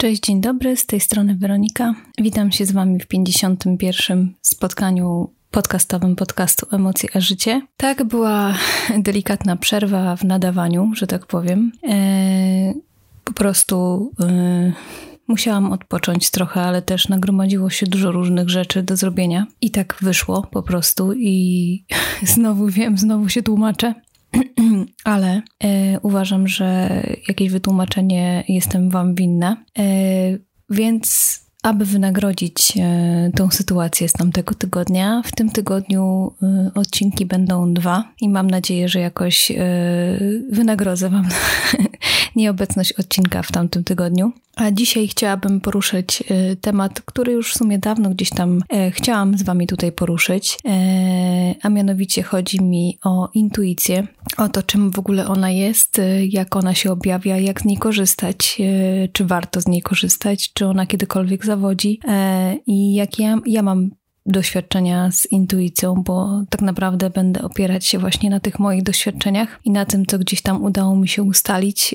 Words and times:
Cześć, 0.00 0.22
dzień 0.22 0.40
dobry, 0.40 0.76
z 0.76 0.86
tej 0.86 1.00
strony 1.00 1.34
Weronika. 1.34 1.94
Witam 2.18 2.52
się 2.52 2.66
z 2.66 2.72
Wami 2.72 3.00
w 3.00 3.06
51. 3.06 4.34
spotkaniu 4.42 5.30
podcastowym 5.50 6.16
podcastu 6.16 6.66
Emocje 6.72 7.08
a 7.14 7.20
Życie. 7.20 7.62
Tak, 7.76 8.04
była 8.04 8.54
delikatna 8.98 9.56
przerwa 9.56 10.16
w 10.16 10.24
nadawaniu, 10.24 10.90
że 10.94 11.06
tak 11.06 11.26
powiem. 11.26 11.72
Eee, 11.82 12.74
po 13.24 13.32
prostu 13.32 14.10
e, 14.20 14.72
musiałam 15.28 15.72
odpocząć 15.72 16.30
trochę, 16.30 16.60
ale 16.60 16.82
też 16.82 17.08
nagromadziło 17.08 17.70
się 17.70 17.86
dużo 17.86 18.12
różnych 18.12 18.50
rzeczy 18.50 18.82
do 18.82 18.96
zrobienia. 18.96 19.46
I 19.60 19.70
tak 19.70 19.96
wyszło 20.02 20.46
po 20.50 20.62
prostu 20.62 21.12
i 21.12 21.84
znowu 22.34 22.66
wiem, 22.66 22.98
znowu 22.98 23.28
się 23.28 23.42
tłumaczę. 23.42 23.94
ale 25.04 25.42
e, 25.64 26.00
uważam, 26.00 26.48
że 26.48 26.90
jakieś 27.28 27.50
wytłumaczenie 27.50 28.44
jestem 28.48 28.90
Wam 28.90 29.14
winna. 29.14 29.56
E, 29.78 29.84
więc 30.70 31.40
aby 31.62 31.84
wynagrodzić 31.84 32.72
e, 32.76 33.30
tą 33.36 33.50
sytuację 33.50 34.08
z 34.08 34.12
tamtego 34.12 34.54
tygodnia, 34.54 35.22
w 35.24 35.32
tym 35.32 35.50
tygodniu 35.50 36.32
e, 36.42 36.70
odcinki 36.74 37.26
będą 37.26 37.74
dwa 37.74 38.12
i 38.20 38.28
mam 38.28 38.50
nadzieję, 38.50 38.88
że 38.88 39.00
jakoś 39.00 39.50
e, 39.50 39.56
wynagrodzę 40.50 41.10
Wam 41.10 41.28
nieobecność 42.36 42.92
odcinka 42.92 43.42
w 43.42 43.52
tamtym 43.52 43.84
tygodniu. 43.84 44.32
A 44.60 44.70
dzisiaj 44.70 45.08
chciałabym 45.08 45.60
poruszyć 45.60 46.22
e, 46.28 46.56
temat, 46.56 47.00
który 47.00 47.32
już 47.32 47.52
w 47.52 47.58
sumie 47.58 47.78
dawno 47.78 48.10
gdzieś 48.10 48.30
tam 48.30 48.62
e, 48.68 48.90
chciałam 48.90 49.38
z 49.38 49.42
Wami 49.42 49.66
tutaj 49.66 49.92
poruszyć, 49.92 50.58
e, 50.68 51.54
a 51.62 51.68
mianowicie 51.68 52.22
chodzi 52.22 52.62
mi 52.62 52.98
o 53.04 53.28
intuicję, 53.34 54.06
o 54.36 54.48
to, 54.48 54.62
czym 54.62 54.90
w 54.90 54.98
ogóle 54.98 55.26
ona 55.26 55.50
jest, 55.50 56.00
jak 56.28 56.56
ona 56.56 56.74
się 56.74 56.92
objawia, 56.92 57.38
jak 57.38 57.60
z 57.60 57.64
niej 57.64 57.76
korzystać, 57.76 58.58
czy 59.12 59.24
warto 59.24 59.60
z 59.60 59.66
niej 59.66 59.82
korzystać, 59.82 60.52
czy 60.52 60.66
ona 60.66 60.86
kiedykolwiek 60.86 61.46
zawodzi. 61.46 62.00
I 62.66 62.94
jakie 62.94 63.22
ja, 63.22 63.38
ja 63.46 63.62
mam 63.62 63.90
doświadczenia 64.26 65.10
z 65.12 65.26
intuicją, 65.32 65.94
bo 65.94 66.42
tak 66.50 66.62
naprawdę 66.62 67.10
będę 67.10 67.42
opierać 67.42 67.86
się 67.86 67.98
właśnie 67.98 68.30
na 68.30 68.40
tych 68.40 68.58
moich 68.58 68.82
doświadczeniach 68.82 69.60
i 69.64 69.70
na 69.70 69.84
tym, 69.84 70.06
co 70.06 70.18
gdzieś 70.18 70.42
tam 70.42 70.64
udało 70.64 70.96
mi 70.96 71.08
się 71.08 71.22
ustalić 71.22 71.94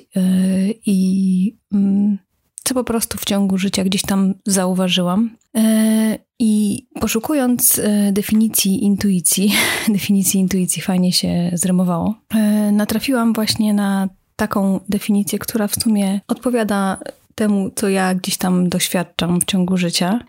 i 0.85 1.57
mm, 1.73 2.17
co 2.65 2.73
po 2.73 2.83
prostu 2.83 3.17
w 3.17 3.25
ciągu 3.25 3.57
życia 3.57 3.83
gdzieś 3.83 4.01
tam 4.01 4.33
zauważyłam. 4.45 5.29
E, 5.57 6.17
I 6.39 6.85
poszukując 6.99 7.79
e, 7.79 8.11
definicji 8.11 8.83
intuicji, 8.83 9.53
definicji 9.87 10.39
intuicji 10.39 10.81
fajnie 10.81 11.13
się 11.13 11.51
zrymowało, 11.53 12.15
e, 12.35 12.71
natrafiłam 12.71 13.33
właśnie 13.33 13.73
na 13.73 14.09
taką 14.35 14.79
definicję, 14.89 15.39
która 15.39 15.67
w 15.67 15.75
sumie 15.75 16.21
odpowiada 16.27 16.97
temu, 17.35 17.71
co 17.75 17.89
ja 17.89 18.15
gdzieś 18.15 18.37
tam 18.37 18.69
doświadczam 18.69 19.41
w 19.41 19.45
ciągu 19.45 19.77
życia, 19.77 20.19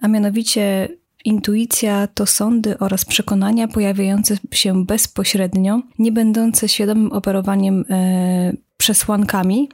a 0.00 0.08
mianowicie 0.08 0.88
Intuicja 1.24 2.06
to 2.06 2.26
sądy 2.26 2.78
oraz 2.78 3.04
przekonania 3.04 3.68
pojawiające 3.68 4.36
się 4.52 4.84
bezpośrednio, 4.84 5.80
nie 5.98 6.12
będące 6.12 6.68
świadomym 6.68 7.12
operowaniem 7.12 7.84
przesłankami, 8.80 9.68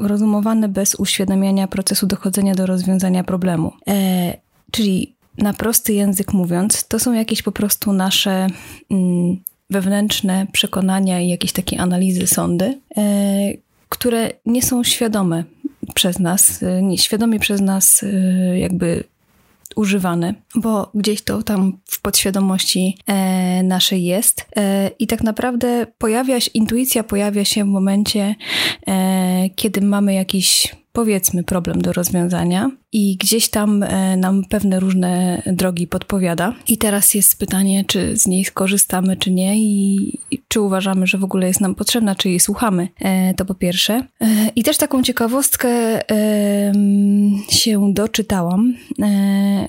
rozumowane 0.00 0.68
bez 0.68 0.94
uświadamiania 0.94 1.68
procesu 1.68 2.06
dochodzenia 2.06 2.54
do 2.54 2.66
rozwiązania 2.66 3.24
problemu. 3.24 3.72
E, 3.88 4.36
czyli 4.70 5.14
na 5.38 5.52
prosty 5.52 5.92
język 5.92 6.32
mówiąc, 6.32 6.88
to 6.88 6.98
są 6.98 7.12
jakieś 7.12 7.42
po 7.42 7.52
prostu 7.52 7.92
nasze 7.92 8.46
mm, 8.90 9.36
wewnętrzne 9.70 10.46
przekonania 10.52 11.20
i 11.20 11.28
jakieś 11.28 11.52
takie 11.52 11.80
analizy, 11.80 12.26
sądy, 12.26 12.80
e, 12.96 13.02
które 13.88 14.30
nie 14.46 14.62
są 14.62 14.84
świadome 14.84 15.44
przez 15.94 16.18
nas, 16.18 16.62
e, 16.62 16.82
nie, 16.82 16.98
świadomie 16.98 17.38
przez 17.38 17.60
nas 17.60 18.02
e, 18.02 18.58
jakby 18.58 19.04
używane, 19.76 20.34
bo 20.54 20.90
gdzieś 20.94 21.22
to 21.22 21.42
tam 21.42 21.78
w 21.84 22.00
podświadomości 22.00 22.98
e, 23.06 23.62
naszej 23.62 24.04
jest. 24.04 24.46
E, 24.56 24.90
I 24.98 25.06
tak 25.06 25.22
naprawdę 25.22 25.86
pojawia 25.98 26.40
się, 26.40 26.50
intuicja 26.54 27.04
pojawia 27.04 27.44
się 27.44 27.64
w 27.64 27.68
momencie, 27.68 28.34
e, 28.86 29.50
kiedy 29.56 29.80
mamy 29.80 30.14
jakiś 30.14 30.74
powiedzmy 31.00 31.44
problem 31.44 31.82
do 31.82 31.92
rozwiązania 31.92 32.70
i 32.92 33.16
gdzieś 33.16 33.48
tam 33.48 33.82
e, 33.82 34.16
nam 34.16 34.44
pewne 34.44 34.80
różne 34.80 35.42
drogi 35.46 35.86
podpowiada. 35.86 36.54
I 36.68 36.78
teraz 36.78 37.14
jest 37.14 37.38
pytanie, 37.38 37.84
czy 37.84 38.16
z 38.16 38.26
niej 38.26 38.44
skorzystamy, 38.44 39.16
czy 39.16 39.30
nie 39.30 39.60
i, 39.60 40.18
czy 40.48 40.60
uważamy, 40.60 41.06
że 41.06 41.18
w 41.18 41.24
ogóle 41.24 41.46
jest 41.46 41.60
nam 41.60 41.74
potrzebna, 41.74 42.14
czy 42.14 42.28
jej 42.28 42.40
słuchamy. 42.40 42.88
E, 43.00 43.34
to 43.34 43.44
po 43.44 43.54
pierwsze. 43.54 44.06
E, 44.20 44.50
I 44.56 44.62
też 44.62 44.76
taką 44.76 45.02
ciekawostkę 45.02 46.00
się 47.48 47.92
doczytałam, 47.94 48.74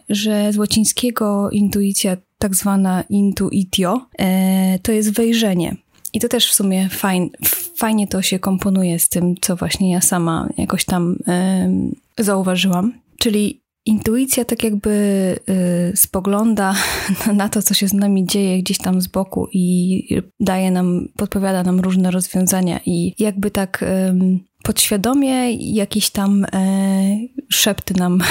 że 0.09 0.53
z 0.53 0.57
łacińskiego 0.57 1.49
intuicja 1.49 2.17
tak 2.37 2.55
zwana 2.55 3.03
intuitio, 3.09 4.05
to 4.81 4.91
jest 4.91 5.13
wejrzenie. 5.13 5.75
I 6.13 6.19
to 6.19 6.27
też 6.27 6.47
w 6.47 6.53
sumie 6.53 6.89
fajn, 6.89 7.29
fajnie 7.81 8.07
to 8.07 8.21
się 8.21 8.39
komponuje 8.39 8.99
z 8.99 9.09
tym, 9.09 9.35
co 9.41 9.55
właśnie 9.55 9.91
ja 9.91 10.01
sama 10.01 10.49
jakoś 10.57 10.85
tam 10.85 11.17
y, 12.17 12.23
zauważyłam. 12.23 12.93
Czyli 13.19 13.61
intuicja 13.85 14.45
tak 14.45 14.63
jakby 14.63 14.89
y, 15.91 15.97
spogląda 15.97 16.75
na 17.41 17.49
to, 17.49 17.61
co 17.61 17.73
się 17.73 17.87
z 17.87 17.93
nami 17.93 18.25
dzieje 18.25 18.59
gdzieś 18.59 18.77
tam 18.77 19.01
z 19.01 19.07
boku 19.07 19.47
i 19.53 20.03
daje 20.39 20.71
nam, 20.71 21.07
podpowiada 21.17 21.63
nam 21.63 21.79
różne 21.79 22.11
rozwiązania 22.11 22.79
i 22.85 23.15
jakby 23.19 23.51
tak 23.51 23.83
y, 23.83 24.13
podświadomie 24.63 25.53
jakieś 25.53 26.09
tam 26.09 26.45
e, 26.45 26.47
szepty 27.49 27.93
nam 27.93 28.21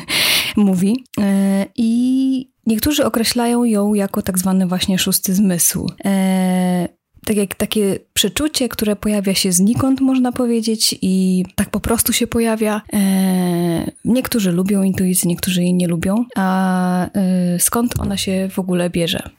mówi. 0.56 1.04
E, 1.20 1.66
I 1.76 2.50
niektórzy 2.66 3.04
określają 3.04 3.64
ją 3.64 3.94
jako 3.94 4.22
tak 4.22 4.38
zwany 4.38 4.66
właśnie 4.66 4.98
szósty 4.98 5.34
zmysł. 5.34 5.90
E, 6.04 6.97
tak 7.28 7.36
jak 7.36 7.54
takie 7.54 7.98
przeczucie, 8.14 8.68
które 8.68 8.96
pojawia 8.96 9.34
się 9.34 9.52
znikąd, 9.52 10.00
można 10.00 10.32
powiedzieć, 10.32 10.98
i 11.02 11.44
tak 11.54 11.70
po 11.70 11.80
prostu 11.80 12.12
się 12.12 12.26
pojawia. 12.26 12.82
E, 12.92 13.90
niektórzy 14.04 14.52
lubią 14.52 14.82
intuicję, 14.82 15.28
niektórzy 15.28 15.62
jej 15.62 15.74
nie 15.74 15.88
lubią. 15.88 16.24
A 16.36 17.06
e, 17.06 17.58
skąd 17.58 18.00
ona 18.00 18.16
się 18.16 18.48
w 18.50 18.58
ogóle 18.58 18.90
bierze? 18.90 19.30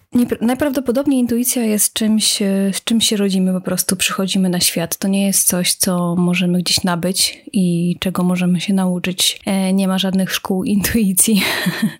Najprawdopodobniej 0.41 1.19
intuicja 1.19 1.63
jest 1.63 1.93
czymś, 1.93 2.41
e, 2.41 2.71
z 2.73 2.83
czym 2.83 3.01
się 3.01 3.17
rodzimy, 3.17 3.53
po 3.53 3.61
prostu 3.61 3.95
przychodzimy 3.95 4.49
na 4.49 4.59
świat. 4.59 4.97
To 4.97 5.07
nie 5.07 5.25
jest 5.25 5.47
coś, 5.47 5.73
co 5.73 6.15
możemy 6.15 6.59
gdzieś 6.59 6.83
nabyć 6.83 7.43
i 7.53 7.95
czego 7.99 8.23
możemy 8.23 8.61
się 8.61 8.73
nauczyć. 8.73 9.39
E, 9.45 9.73
nie 9.73 9.87
ma 9.87 9.97
żadnych 9.97 10.33
szkół 10.33 10.63
intuicji. 10.63 11.41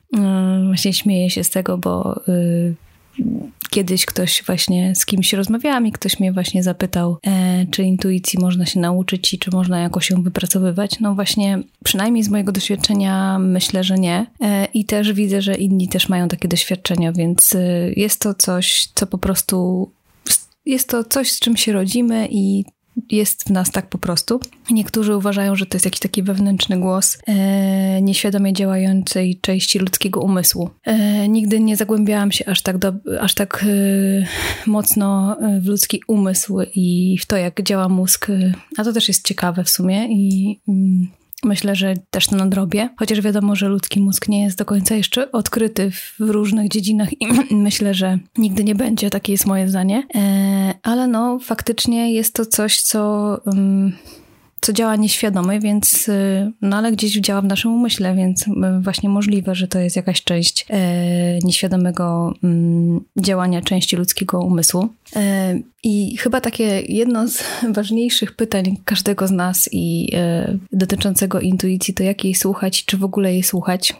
Właśnie 0.67 0.93
śmieję 0.93 1.29
się 1.29 1.43
z 1.43 1.49
tego, 1.49 1.77
bo 1.77 2.21
y, 2.27 2.75
kiedyś 3.69 4.05
ktoś 4.05 4.43
właśnie 4.45 4.95
z 4.95 5.05
kimś 5.05 5.33
rozmawiałam 5.33 5.87
i 5.87 5.91
ktoś 5.91 6.19
mnie 6.19 6.33
właśnie 6.33 6.63
zapytał, 6.63 7.17
e, 7.27 7.65
czy 7.71 7.83
intuicji 7.83 8.39
można 8.39 8.65
się 8.65 8.79
nauczyć 8.79 9.33
i 9.33 9.39
czy 9.39 9.51
można 9.51 9.79
jakoś 9.79 10.09
ją 10.09 10.23
wypracowywać. 10.23 10.99
No 10.99 11.15
właśnie, 11.15 11.59
przynajmniej 11.83 12.23
z 12.23 12.29
mojego 12.29 12.51
doświadczenia 12.51 13.39
myślę, 13.39 13.83
że 13.83 13.95
nie. 13.95 14.25
E, 14.41 14.65
I 14.73 14.85
też 14.85 15.13
widzę, 15.13 15.41
że 15.41 15.55
inni 15.55 15.87
też 15.87 16.09
mają 16.09 16.27
takie 16.27 16.47
doświadczenia, 16.47 17.11
więc 17.11 17.55
e, 17.55 17.91
jest 17.95 18.21
to 18.21 18.33
coś, 18.33 18.87
co 18.95 19.07
po 19.07 19.17
prostu 19.17 19.89
jest 20.65 20.89
to 20.89 21.03
coś, 21.03 21.31
z 21.31 21.39
czym 21.39 21.57
się 21.57 21.73
rodzimy 21.73 22.27
i 22.31 22.65
jest 23.09 23.43
w 23.43 23.49
nas 23.49 23.71
tak 23.71 23.89
po 23.89 23.97
prostu. 23.97 24.39
Niektórzy 24.71 25.15
uważają, 25.15 25.55
że 25.55 25.65
to 25.65 25.75
jest 25.75 25.85
jakiś 25.85 25.99
taki 25.99 26.23
wewnętrzny 26.23 26.79
głos 26.79 27.17
e, 27.27 28.01
nieświadomie 28.01 28.53
działającej 28.53 29.39
części 29.41 29.79
ludzkiego 29.79 30.21
umysłu. 30.21 30.69
E, 30.85 31.27
nigdy 31.27 31.59
nie 31.59 31.77
zagłębiałam 31.77 32.31
się 32.31 32.45
aż 32.45 32.61
tak, 32.61 32.77
do, 32.77 32.93
aż 33.19 33.33
tak 33.33 33.65
e, 33.67 34.25
mocno 34.67 35.37
w 35.61 35.67
ludzki 35.67 36.01
umysł 36.07 36.57
i 36.75 37.17
w 37.21 37.25
to, 37.25 37.37
jak 37.37 37.63
działa 37.63 37.89
mózg, 37.89 38.27
a 38.77 38.83
to 38.83 38.93
też 38.93 39.07
jest 39.07 39.27
ciekawe 39.27 39.63
w 39.63 39.69
sumie 39.69 40.07
i 40.07 40.59
mm, 40.67 41.07
Myślę, 41.43 41.75
że 41.75 41.93
też 42.09 42.31
nadrobię, 42.31 42.89
chociaż 42.97 43.21
wiadomo, 43.21 43.55
że 43.55 43.67
ludzki 43.67 43.99
mózg 43.99 44.27
nie 44.27 44.43
jest 44.43 44.57
do 44.57 44.65
końca 44.65 44.95
jeszcze 44.95 45.31
odkryty 45.31 45.91
w 45.91 46.19
różnych 46.19 46.69
dziedzinach 46.69 47.21
i 47.21 47.27
myślę, 47.55 47.93
że 47.93 48.17
nigdy 48.37 48.63
nie 48.63 48.75
będzie, 48.75 49.09
takie 49.09 49.31
jest 49.31 49.45
moje 49.45 49.69
zdanie. 49.69 50.03
E, 50.15 50.73
ale 50.83 51.07
no, 51.07 51.39
faktycznie 51.39 52.13
jest 52.13 52.35
to 52.35 52.45
coś, 52.45 52.81
co 52.81 53.33
co 54.61 54.73
działa 54.73 54.95
nieświadomie, 54.95 55.59
więc 55.59 56.09
y, 56.09 56.51
no 56.61 56.77
ale 56.77 56.91
gdzieś 56.91 57.11
działa 57.11 57.41
w 57.41 57.45
naszym 57.45 57.73
umyśle, 57.73 58.15
więc 58.15 58.47
y, 58.47 58.51
właśnie 58.81 59.09
możliwe, 59.09 59.55
że 59.55 59.67
to 59.67 59.79
jest 59.79 59.95
jakaś 59.95 60.23
część 60.23 60.65
e, 60.69 61.39
nieświadomego 61.39 62.33
mm, 62.43 63.01
działania 63.17 63.61
części 63.61 63.95
ludzkiego 63.95 64.39
umysłu. 64.39 64.89
E, 65.15 65.59
I 65.83 66.17
chyba 66.17 66.41
takie 66.41 66.81
jedno 66.81 67.27
z 67.27 67.43
ważniejszych 67.75 68.35
pytań 68.35 68.77
każdego 68.85 69.27
z 69.27 69.31
nas 69.31 69.69
i 69.71 70.09
e, 70.13 70.57
dotyczącego 70.71 71.39
intuicji, 71.39 71.93
to 71.93 72.03
jak 72.03 72.23
jej 72.23 72.35
słuchać, 72.35 72.85
czy 72.85 72.97
w 72.97 73.03
ogóle 73.03 73.33
jej 73.33 73.43
słuchać. 73.43 73.95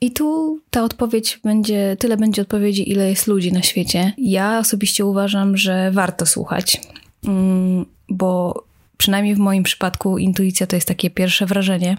I 0.00 0.10
tu 0.10 0.58
ta 0.70 0.84
odpowiedź 0.84 1.40
będzie, 1.44 1.96
tyle 1.98 2.16
będzie 2.16 2.42
odpowiedzi, 2.42 2.90
ile 2.90 3.08
jest 3.10 3.26
ludzi 3.26 3.52
na 3.52 3.62
świecie. 3.62 4.12
Ja 4.18 4.58
osobiście 4.58 5.06
uważam, 5.06 5.56
że 5.56 5.90
warto 5.90 6.26
słuchać, 6.26 6.80
mm, 7.24 7.86
bo 8.08 8.65
przynajmniej 8.96 9.34
w 9.34 9.38
moim 9.38 9.62
przypadku 9.62 10.18
intuicja 10.18 10.66
to 10.66 10.76
jest 10.76 10.88
takie 10.88 11.10
pierwsze 11.10 11.46
wrażenie. 11.46 11.96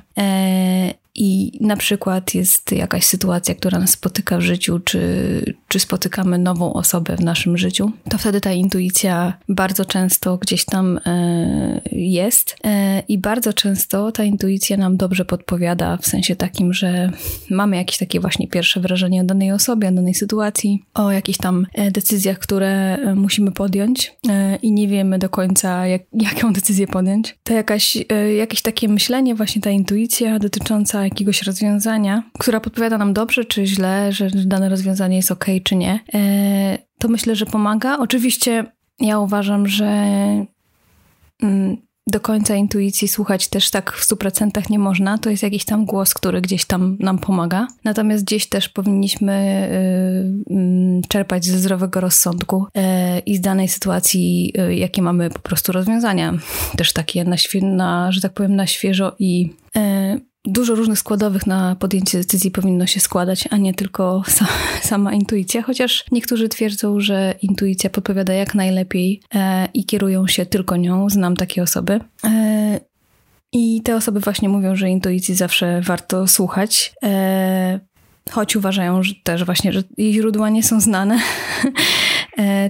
E, 1.17 1.21
I 1.21 1.51
na 1.61 1.77
przykład 1.77 2.35
jest 2.35 2.71
jakaś 2.71 3.05
sytuacja, 3.05 3.55
która 3.55 3.79
nas 3.79 3.89
spotyka 3.89 4.37
w 4.37 4.41
życiu, 4.41 4.79
czy, 4.79 5.55
czy 5.67 5.79
spotykamy 5.79 6.37
nową 6.37 6.73
osobę 6.73 7.15
w 7.15 7.23
naszym 7.23 7.57
życiu, 7.57 7.91
to 8.09 8.17
wtedy 8.17 8.41
ta 8.41 8.51
intuicja 8.51 9.33
bardzo 9.49 9.85
często 9.85 10.37
gdzieś 10.37 10.65
tam 10.65 10.99
e, 11.05 11.81
jest. 11.91 12.55
E, 12.63 12.99
I 13.07 13.17
bardzo 13.17 13.53
często 13.53 14.11
ta 14.11 14.23
intuicja 14.23 14.77
nam 14.77 14.97
dobrze 14.97 15.25
podpowiada, 15.25 15.97
w 15.97 16.07
sensie 16.07 16.35
takim, 16.35 16.73
że 16.73 17.11
mamy 17.49 17.75
jakieś 17.75 17.97
takie 17.97 18.19
właśnie 18.19 18.47
pierwsze 18.47 18.79
wrażenie 18.79 19.21
o 19.21 19.23
danej 19.23 19.51
osobie, 19.51 19.89
o 19.89 19.91
danej 19.91 20.13
sytuacji, 20.13 20.83
o 20.93 21.11
jakichś 21.11 21.37
tam 21.37 21.65
decyzjach, 21.91 22.39
które 22.39 22.97
musimy 23.15 23.51
podjąć 23.51 24.15
i 24.61 24.71
nie 24.71 24.87
wiemy 24.87 25.19
do 25.19 25.29
końca, 25.29 25.87
jak, 25.87 26.01
jaką 26.31 26.53
decyzję 26.53 26.87
podjąć. 26.87 27.35
To 27.43 27.53
jakaś, 27.53 27.97
e, 28.09 28.33
jakieś 28.33 28.61
takie 28.61 28.87
myślenie, 28.87 29.35
właśnie 29.35 29.61
ta 29.61 29.69
intuicja 29.69 30.39
dotycząca 30.39 31.06
jakiegoś 31.09 31.41
rozwiązania, 31.41 32.23
która 32.39 32.59
podpowiada 32.59 32.97
nam 32.97 33.13
dobrze 33.13 33.45
czy 33.45 33.65
źle, 33.65 34.11
że 34.11 34.29
dane 34.33 34.69
rozwiązanie 34.69 35.15
jest 35.15 35.31
ok 35.31 35.45
czy 35.63 35.75
nie, 35.75 35.99
e, 36.13 36.77
to 36.99 37.07
myślę, 37.07 37.35
że 37.35 37.45
pomaga. 37.45 37.97
Oczywiście 37.97 38.65
ja 38.99 39.19
uważam, 39.19 39.67
że 39.67 39.85
mm, 41.43 41.77
do 42.07 42.19
końca 42.19 42.55
intuicji 42.55 43.07
słuchać 43.07 43.47
też 43.47 43.71
tak 43.71 43.91
w 43.91 44.09
100% 44.09 44.69
nie 44.69 44.79
można. 44.79 45.17
To 45.17 45.29
jest 45.29 45.43
jakiś 45.43 45.65
tam 45.65 45.85
głos, 45.85 46.13
który 46.13 46.41
gdzieś 46.41 46.65
tam 46.65 46.97
nam 46.99 47.19
pomaga. 47.19 47.67
Natomiast 47.83 48.23
gdzieś 48.23 48.49
też 48.49 48.69
powinniśmy 48.69 49.33
y, 50.49 50.53
y, 50.53 51.01
czerpać 51.07 51.45
ze 51.45 51.59
zdrowego 51.59 52.01
rozsądku 52.01 52.65
y, 52.65 53.19
i 53.19 53.37
z 53.37 53.41
danej 53.41 53.67
sytuacji, 53.67 54.53
y, 54.59 54.75
jakie 54.75 55.01
mamy 55.01 55.29
po 55.29 55.39
prostu 55.39 55.71
rozwiązania. 55.71 56.33
Też 56.77 56.93
takie 56.93 57.23
na, 57.23 57.37
na 57.61 58.11
że 58.11 58.21
tak 58.21 58.33
powiem, 58.33 58.55
na 58.55 58.67
świeżo 58.67 59.15
i 59.19 59.53
y, 59.77 60.26
dużo 60.47 60.75
różnych 60.75 60.99
składowych 60.99 61.47
na 61.47 61.75
podjęcie 61.75 62.17
decyzji 62.17 62.51
powinno 62.51 62.87
się 62.87 62.99
składać, 62.99 63.47
a 63.51 63.57
nie 63.57 63.73
tylko 63.73 64.23
sa, 64.27 64.47
sama 64.89 65.13
intuicja, 65.13 65.61
chociaż 65.61 66.05
niektórzy 66.11 66.49
twierdzą, 66.49 66.99
że 66.99 67.33
intuicja 67.41 67.89
podpowiada 67.89 68.33
jak 68.33 68.55
najlepiej 68.55 69.21
e, 69.35 69.67
i 69.73 69.85
kierują 69.85 70.27
się 70.27 70.45
tylko 70.45 70.75
nią. 70.75 71.09
Znam 71.09 71.35
takie 71.35 71.63
osoby. 71.63 71.99
E, 72.23 72.79
I 73.53 73.81
te 73.81 73.95
osoby 73.95 74.19
właśnie 74.19 74.49
mówią, 74.49 74.75
że 74.75 74.89
intuicji 74.89 75.35
zawsze 75.35 75.81
warto 75.81 76.27
słuchać. 76.27 76.93
E, 77.03 77.79
choć 78.31 78.55
uważają 78.55 79.03
że 79.03 79.13
też 79.23 79.43
właśnie, 79.43 79.73
że 79.73 79.83
jej 79.97 80.13
źródła 80.13 80.49
nie 80.49 80.63
są 80.63 80.81
znane, 80.81 81.19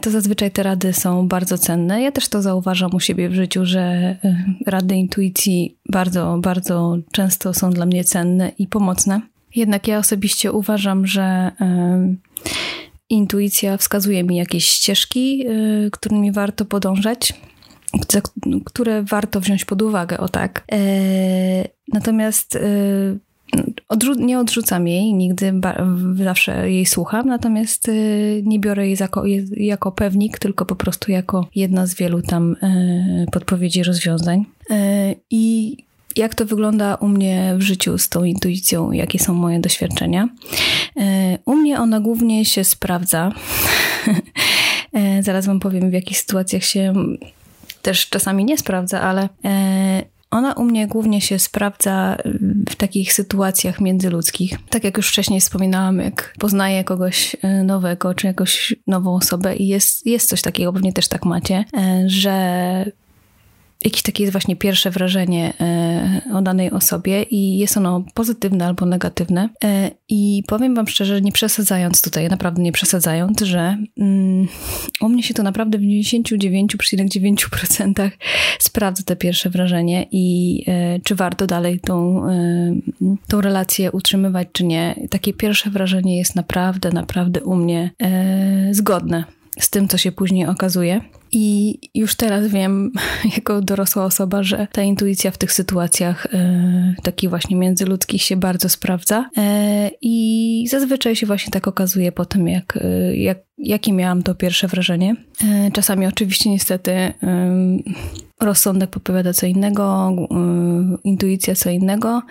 to 0.01 0.11
zazwyczaj 0.11 0.51
te 0.51 0.63
rady 0.63 0.93
są 0.93 1.27
bardzo 1.27 1.57
cenne. 1.57 2.01
Ja 2.01 2.11
też 2.11 2.27
to 2.27 2.41
zauważam 2.41 2.95
u 2.95 2.99
siebie 2.99 3.29
w 3.29 3.33
życiu, 3.33 3.65
że 3.65 3.81
e, 3.81 4.17
rady 4.65 4.95
intuicji 4.95 5.77
bardzo, 5.89 6.37
bardzo 6.41 6.97
często 7.11 7.53
są 7.53 7.69
dla 7.69 7.85
mnie 7.85 8.03
cenne 8.03 8.51
i 8.57 8.67
pomocne. 8.67 9.21
Jednak 9.55 9.87
ja 9.87 9.97
osobiście 9.97 10.51
uważam, 10.51 11.07
że 11.07 11.21
e, 11.61 12.15
intuicja 13.09 13.77
wskazuje 13.77 14.23
mi 14.23 14.35
jakieś 14.35 14.65
ścieżki, 14.65 15.45
którymi 15.91 16.31
warto 16.31 16.65
podążać, 16.65 17.33
które 18.65 19.03
warto 19.03 19.41
wziąć 19.41 19.65
pod 19.65 19.81
uwagę, 19.81 20.17
o 20.17 20.29
tak. 20.29 20.65
Natomiast 21.93 22.57
Odrzu- 23.89 24.19
nie 24.19 24.39
odrzucam 24.39 24.87
jej, 24.87 25.13
nigdy 25.13 25.53
zawsze 26.23 26.71
jej 26.71 26.85
słucham, 26.85 27.27
natomiast 27.27 27.89
y, 27.89 28.41
nie 28.45 28.59
biorę 28.59 28.87
jej 28.87 28.97
jako, 28.99 29.23
jako 29.51 29.91
pewnik, 29.91 30.39
tylko 30.39 30.65
po 30.65 30.75
prostu 30.75 31.11
jako 31.11 31.47
jedna 31.55 31.87
z 31.87 31.95
wielu 31.95 32.21
tam 32.21 32.53
y, 32.53 33.25
podpowiedzi 33.31 33.83
rozwiązań. 33.83 34.45
Y, 34.71 34.75
I 35.29 35.77
jak 36.15 36.35
to 36.35 36.45
wygląda 36.45 36.95
u 36.95 37.07
mnie 37.07 37.55
w 37.57 37.61
życiu 37.61 37.97
z 37.97 38.09
tą 38.09 38.23
intuicją, 38.23 38.91
jakie 38.91 39.19
są 39.19 39.33
moje 39.33 39.59
doświadczenia? 39.59 40.29
U 41.45 41.55
mnie 41.55 41.79
ona 41.79 41.99
głównie 41.99 42.45
się 42.45 42.63
sprawdza. 42.63 43.31
Zaraz 45.21 45.45
Wam 45.45 45.59
powiem, 45.59 45.89
w 45.89 45.93
jakich 45.93 46.17
sytuacjach 46.17 46.63
się 46.63 46.93
też 47.81 48.09
czasami 48.09 48.45
nie 48.45 48.57
sprawdza, 48.57 49.01
ale 49.01 49.29
ona 50.37 50.53
u 50.53 50.63
mnie 50.63 50.87
głównie 50.87 51.21
się 51.21 51.39
sprawdza 51.39 52.17
w 52.69 52.75
takich 52.75 53.13
sytuacjach 53.13 53.81
międzyludzkich. 53.81 54.59
Tak 54.69 54.83
jak 54.83 54.97
już 54.97 55.09
wcześniej 55.09 55.41
wspominałam, 55.41 55.99
jak 55.99 56.33
poznaję 56.39 56.83
kogoś 56.83 57.35
e, 57.41 57.63
nowego, 57.63 58.13
czy 58.13 58.27
jakąś 58.27 58.75
nową 58.87 59.15
osobę 59.15 59.55
i 59.55 59.67
jest, 59.67 60.05
jest 60.05 60.29
coś 60.29 60.41
takiego, 60.41 60.73
pewnie 60.73 60.93
też 60.93 61.07
tak 61.07 61.25
macie, 61.25 61.65
e, 61.77 62.03
że 62.07 62.91
jakieś 63.85 64.01
takie 64.01 64.23
jest 64.23 64.31
właśnie 64.31 64.55
pierwsze 64.55 64.91
wrażenie 64.91 65.53
e, 65.61 66.21
o 66.33 66.41
danej 66.41 66.71
osobie 66.71 67.23
i 67.23 67.57
jest 67.57 67.77
ono 67.77 68.03
pozytywne 68.13 68.65
albo 68.65 68.85
negatywne. 68.85 69.49
E, 69.63 69.91
I 70.09 70.43
powiem 70.47 70.75
Wam 70.75 70.87
szczerze, 70.87 71.21
nie 71.21 71.31
przesadzając 71.31 72.01
tutaj, 72.01 72.29
naprawdę 72.29 72.61
nie 72.61 72.71
przesadzając, 72.71 73.41
że 73.41 73.77
mm, 73.97 74.47
u 75.01 75.09
mnie 75.09 75.23
się 75.23 75.33
to 75.33 75.43
naprawdę 75.43 75.77
w 75.77 75.81
99,9% 75.81 78.09
sprawdza 78.59 79.03
te 79.03 79.15
pierwsze 79.15 79.49
wrażenie 79.49 80.05
i 80.11 80.63
e, 80.67 80.99
czy 80.99 81.15
warto 81.15 81.47
dalej 81.47 81.79
tą, 81.79 82.23
tą 83.27 83.41
relację 83.41 83.91
utrzymywać, 83.91 84.47
czy 84.51 84.63
nie. 84.63 84.95
Takie 85.09 85.33
pierwsze 85.33 85.69
wrażenie 85.69 86.17
jest 86.17 86.35
naprawdę, 86.35 86.91
naprawdę 86.91 87.43
u 87.43 87.55
mnie 87.55 87.91
zgodne 88.71 89.23
z 89.59 89.69
tym, 89.69 89.87
co 89.87 89.97
się 89.97 90.11
później 90.11 90.45
okazuje. 90.45 91.01
I 91.31 91.79
już 91.95 92.15
teraz 92.15 92.47
wiem, 92.47 92.91
jako 93.35 93.61
dorosła 93.61 94.05
osoba, 94.05 94.43
że 94.43 94.67
ta 94.71 94.81
intuicja 94.81 95.31
w 95.31 95.37
tych 95.37 95.53
sytuacjach 95.53 96.25
e, 96.33 96.95
takich 97.03 97.29
właśnie 97.29 97.55
międzyludzkich 97.55 98.21
się 98.21 98.37
bardzo 98.37 98.69
sprawdza. 98.69 99.29
E, 99.37 99.89
I 100.01 100.67
zazwyczaj 100.69 101.15
się 101.15 101.27
właśnie 101.27 101.51
tak 101.51 101.67
okazuje 101.67 102.11
po 102.11 102.25
tym, 102.25 102.47
jak, 102.47 102.77
e, 102.81 103.17
jak, 103.17 103.37
jakie 103.57 103.93
miałam 103.93 104.23
to 104.23 104.35
pierwsze 104.35 104.67
wrażenie. 104.67 105.15
E, 105.43 105.71
czasami 105.71 106.07
oczywiście 106.07 106.49
niestety 106.49 107.13
rozsądek 108.39 108.89
podpowiada 108.89 109.33
co 109.33 109.45
innego, 109.45 110.09
e, 110.31 110.97
intuicja 111.03 111.55
co 111.55 111.69
innego, 111.69 112.21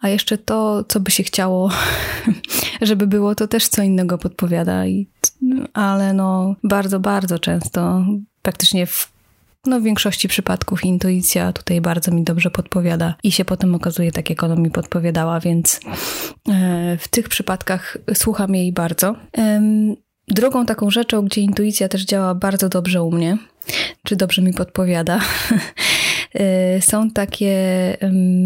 a 0.00 0.08
jeszcze 0.08 0.38
to, 0.38 0.84
co 0.84 1.00
by 1.00 1.10
się 1.10 1.22
chciało, 1.22 1.70
żeby 2.82 3.06
było, 3.06 3.34
to 3.34 3.48
też 3.48 3.68
co 3.68 3.82
innego 3.82 4.18
podpowiada. 4.18 4.86
I, 4.86 5.08
ale 5.74 6.12
no 6.12 6.54
bardzo, 6.64 7.00
bardzo 7.00 7.38
często 7.38 8.04
praktycznie 8.48 8.86
w, 8.86 9.12
no, 9.66 9.80
w 9.80 9.82
większości 9.82 10.28
przypadków 10.28 10.84
intuicja 10.84 11.52
tutaj 11.52 11.80
bardzo 11.80 12.10
mi 12.10 12.24
dobrze 12.24 12.50
podpowiada 12.50 13.14
i 13.22 13.32
się 13.32 13.44
potem 13.44 13.74
okazuje 13.74 14.12
tak, 14.12 14.30
jak 14.30 14.42
ona 14.42 14.54
mi 14.54 14.70
podpowiadała, 14.70 15.40
więc 15.40 15.80
e, 16.48 16.96
w 17.00 17.08
tych 17.08 17.28
przypadkach 17.28 17.96
słucham 18.14 18.54
jej 18.54 18.72
bardzo. 18.72 19.16
Drugą 20.28 20.66
taką 20.66 20.90
rzeczą, 20.90 21.24
gdzie 21.24 21.40
intuicja 21.40 21.88
też 21.88 22.04
działa 22.04 22.34
bardzo 22.34 22.68
dobrze 22.68 23.02
u 23.02 23.10
mnie, 23.10 23.38
czy 24.04 24.16
dobrze 24.16 24.42
mi 24.42 24.52
podpowiada, 24.52 25.20
e, 26.34 26.82
są 26.82 27.10
takie 27.10 27.54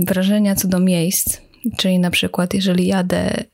wrażenia 0.07 0.55
co 0.55 0.69
do 0.69 0.81
miejsc. 0.81 1.41
Czyli 1.77 1.99
na 1.99 2.11
przykład, 2.11 2.55
jeżeli 2.55 2.87
jadę 2.87 3.45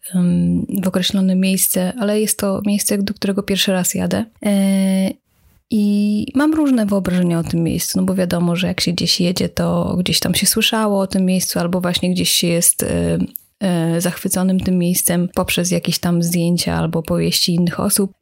w 0.83 0.89
określone 0.89 1.37
miejsce, 1.37 1.93
ale 1.99 2.21
jest 2.21 2.39
to 2.39 2.61
miejsce, 2.67 2.99
do 2.99 3.15
którego 3.15 3.43
pierwszy 3.43 3.73
raz 3.73 3.95
jadę, 3.95 4.25
e, 4.47 5.28
i 5.71 6.27
mam 6.35 6.55
różne 6.55 6.87
wyobrażenia 6.87 7.39
o 7.39 7.45
tym 7.45 7.63
miejscu, 7.63 7.99
no 7.99 8.05
bo 8.05 8.15
wiadomo, 8.15 8.57
że 8.57 8.67
jak 8.67 8.81
się 8.81 8.93
gdzieś 8.93 9.21
jedzie, 9.21 9.49
to 9.49 9.97
gdzieś 9.99 10.21
tam 10.21 10.35
się 10.35 10.47
słyszało 10.47 11.01
o 11.01 11.07
tym 11.07 11.25
miejscu, 11.25 11.59
albo 11.59 11.81
właśnie 11.81 12.11
gdzieś 12.11 12.31
się 12.31 12.47
jest 12.47 12.83
e, 12.83 13.19
e, 13.61 14.01
zachwyconym 14.01 14.61
tym 14.61 14.79
miejscem 14.79 15.29
poprzez 15.35 15.71
jakieś 15.71 15.99
tam 15.99 16.23
zdjęcia 16.23 16.75
albo 16.75 17.03
powieści 17.03 17.55
innych 17.55 17.81
osób. 17.81 18.13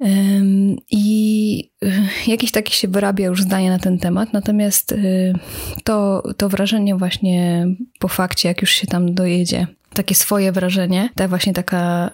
I 0.90 1.70
e, 1.84 1.88
jakieś 2.26 2.50
takie 2.50 2.72
się 2.72 2.88
wyrabia 2.88 3.26
już 3.26 3.42
zdanie 3.42 3.70
na 3.70 3.78
ten 3.78 3.98
temat, 3.98 4.32
natomiast 4.32 4.94
to, 5.84 6.22
to 6.36 6.48
wrażenie 6.48 6.96
właśnie 6.96 7.66
po 7.98 8.08
fakcie, 8.08 8.48
jak 8.48 8.60
już 8.60 8.70
się 8.70 8.86
tam 8.86 9.14
dojedzie, 9.14 9.66
takie 9.94 10.14
swoje 10.14 10.52
wrażenie, 10.52 11.08
tak 11.14 11.28
właśnie 11.28 11.52
taka 11.52 12.10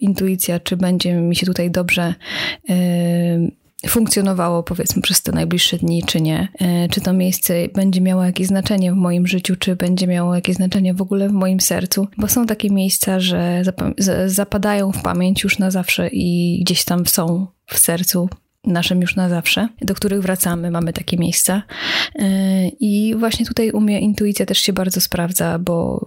intuicja, 0.00 0.60
czy 0.60 0.76
będzie 0.76 1.14
mi 1.14 1.36
się 1.36 1.46
tutaj 1.46 1.70
dobrze 1.70 2.14
funkcjonowało 3.88 4.62
powiedzmy 4.62 5.02
przez 5.02 5.22
te 5.22 5.32
najbliższe 5.32 5.78
dni, 5.78 6.02
czy 6.06 6.20
nie. 6.20 6.48
E, 6.60 6.88
czy 6.88 7.00
to 7.00 7.12
miejsce 7.12 7.54
będzie 7.74 8.00
miało 8.00 8.24
jakieś 8.24 8.46
znaczenie 8.46 8.92
w 8.92 8.96
moim 8.96 9.26
życiu, 9.26 9.56
czy 9.56 9.76
będzie 9.76 10.06
miało 10.06 10.34
jakieś 10.34 10.56
znaczenie 10.56 10.94
w 10.94 11.02
ogóle 11.02 11.28
w 11.28 11.32
moim 11.32 11.60
sercu, 11.60 12.08
bo 12.18 12.28
są 12.28 12.46
takie 12.46 12.70
miejsca, 12.70 13.20
że 13.20 13.62
zapadają 14.26 14.92
w 14.92 15.02
pamięć 15.02 15.42
już 15.42 15.58
na 15.58 15.70
zawsze 15.70 16.08
i 16.08 16.58
gdzieś 16.64 16.84
tam 16.84 17.06
są 17.06 17.46
w 17.66 17.78
sercu 17.78 18.28
naszym 18.64 19.00
już 19.00 19.16
na 19.16 19.28
zawsze, 19.28 19.68
do 19.80 19.94
których 19.94 20.22
wracamy, 20.22 20.70
mamy 20.70 20.92
takie 20.92 21.16
miejsca. 21.16 21.62
E, 22.18 22.68
I 22.68 23.14
właśnie 23.18 23.46
tutaj 23.46 23.70
u 23.70 23.80
mnie 23.80 24.00
intuicja 24.00 24.46
też 24.46 24.58
się 24.58 24.72
bardzo 24.72 25.00
sprawdza, 25.00 25.58
bo 25.58 26.06